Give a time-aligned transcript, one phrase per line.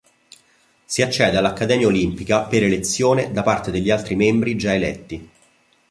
[0.83, 5.29] Si accede all'Accademia Olimpica per elezione da parte degli altri membri già eletti.